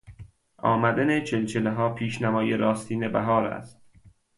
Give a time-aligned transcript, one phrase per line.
[0.57, 3.81] آمدن چلچلهها پیشنمای راستین بهار است.